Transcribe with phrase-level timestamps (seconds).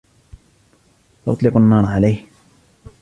[1.25, 2.25] سأطلق النار عليه.